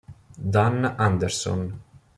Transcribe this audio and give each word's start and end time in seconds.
Dan 0.53 0.81
Anderson 0.97 1.61